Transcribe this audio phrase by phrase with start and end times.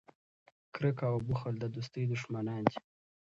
[0.75, 2.77] کرکه او بخل د دوستۍ دشمنان دي.